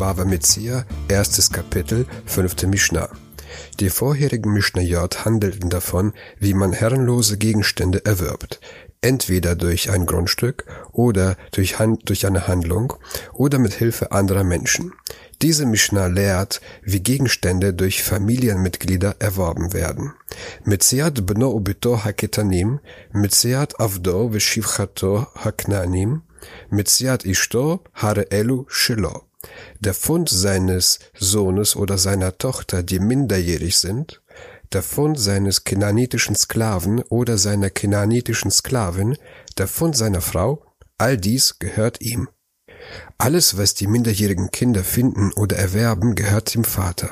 [0.00, 3.10] Bava Metzia, erstes Kapitel, fünfte Mishnah.
[3.80, 8.60] Die vorherigen Mishnayot handelten davon, wie man herrenlose Gegenstände erwirbt,
[9.02, 12.94] entweder durch ein Grundstück oder durch, Hand, durch eine Handlung
[13.34, 14.94] oder mit Hilfe anderer Menschen.
[15.42, 20.14] Diese Mishnah lehrt, wie Gegenstände durch Familienmitglieder erworben werden.
[20.64, 22.80] Metziat bno ubito haketanim,
[23.12, 26.22] Metziat avdo veshivchato haknanim,
[26.70, 29.29] Metziat ishto hare elu shilo.
[29.78, 34.20] Der Fund seines Sohnes oder seiner Tochter, die minderjährig sind,
[34.72, 39.16] der Fund seines kenanitischen Sklaven oder seiner kenanitischen Sklavin,
[39.58, 40.64] der Fund seiner Frau,
[40.98, 42.28] all dies gehört ihm.
[43.18, 47.10] Alles, was die minderjährigen Kinder finden oder erwerben, gehört dem Vater.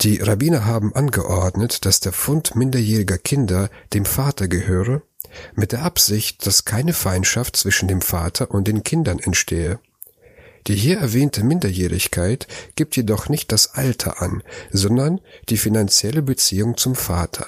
[0.00, 5.02] Die Rabbiner haben angeordnet, dass der Fund minderjähriger Kinder dem Vater gehöre,
[5.54, 9.78] mit der Absicht, dass keine Feindschaft zwischen dem Vater und den Kindern entstehe.
[10.66, 16.94] Die hier erwähnte Minderjährigkeit gibt jedoch nicht das Alter an, sondern die finanzielle Beziehung zum
[16.94, 17.46] Vater.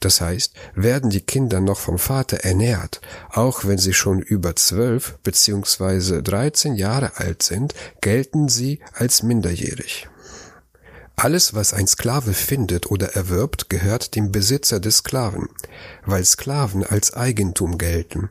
[0.00, 5.18] Das heißt, werden die Kinder noch vom Vater ernährt, auch wenn sie schon über zwölf
[5.22, 6.20] bzw.
[6.20, 10.08] dreizehn Jahre alt sind, gelten sie als minderjährig.
[11.16, 15.48] Alles, was ein Sklave findet oder erwirbt, gehört dem Besitzer des Sklaven,
[16.04, 18.30] weil Sklaven als Eigentum gelten.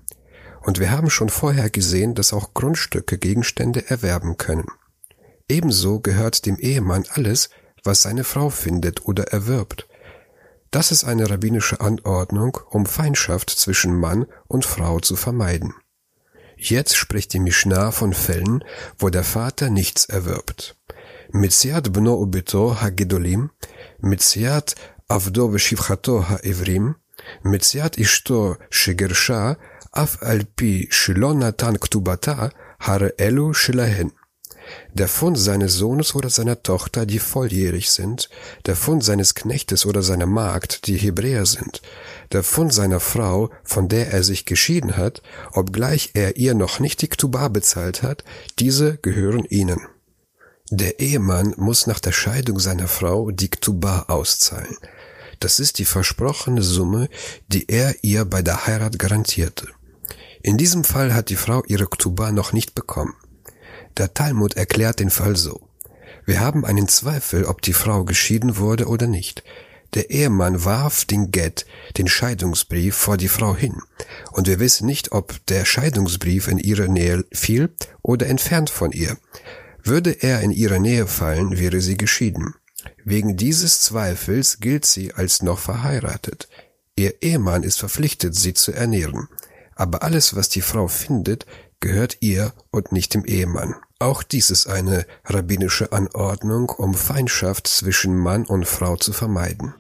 [0.64, 4.68] Und wir haben schon vorher gesehen, dass auch Grundstücke Gegenstände erwerben können.
[5.50, 7.50] Ebenso gehört dem Ehemann alles,
[7.84, 9.88] was seine Frau findet oder erwirbt.
[10.72, 15.74] Das ist eine rabbinische Anordnung, um Feindschaft zwischen Mann und Frau zu vermeiden.
[16.58, 18.64] Jetzt spricht die Mishnah von Fällen,
[18.98, 20.78] wo der Vater nichts erwirbt.
[21.32, 23.50] Mitziat bno ubito ha-gedolim,
[24.00, 24.76] mitziat
[25.08, 26.96] avdo veshivchato ha-evrim,
[27.45, 29.57] mitziat ishto shegersha
[29.91, 32.47] אף על פי שלא נתן כתובתה,
[32.81, 34.09] הרי אלו שלהן.
[34.95, 38.29] Der Fund seines Sohnes oder seiner Tochter, die volljährig sind,
[38.67, 41.81] der Fund seines Knechtes oder seiner Magd, die Hebräer sind,
[42.33, 47.01] der Fund seiner Frau, von der er sich geschieden hat, obgleich er ihr noch nicht
[47.01, 48.25] die Ktuba bezahlt hat,
[48.59, 49.81] diese gehören ihnen.
[50.71, 54.77] Der Ehemann muss nach der Scheidung seiner Frau die Ktuba auszahlen.
[55.44, 57.10] Das ist die versprochene Summe,
[57.50, 59.68] die er ihr bei der Heirat garantierte.
[60.42, 63.14] In diesem Fall hat die Frau ihre Ktuba noch nicht bekommen.
[63.98, 65.68] Der Talmud erklärt den Fall so.
[66.26, 69.44] Wir haben einen Zweifel, ob die Frau geschieden wurde oder nicht.
[69.96, 71.66] Der Ehemann warf den Get,
[71.98, 73.82] den Scheidungsbrief, vor die Frau hin,
[74.32, 79.18] und wir wissen nicht, ob der Scheidungsbrief in ihre Nähe fiel oder entfernt von ihr.
[79.84, 82.56] Würde er in ihre Nähe fallen, wäre sie geschieden.
[83.04, 86.48] Wegen dieses Zweifels gilt sie als noch verheiratet.
[86.96, 89.28] Ihr Ehemann ist verpflichtet, sie zu ernähren
[89.76, 91.46] aber alles, was die Frau findet,
[91.80, 93.76] gehört ihr und nicht dem Ehemann.
[94.00, 99.74] Auch dies ist eine rabbinische Anordnung, um Feindschaft zwischen Mann und Frau zu vermeiden.